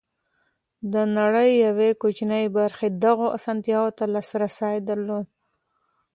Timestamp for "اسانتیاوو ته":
3.37-4.05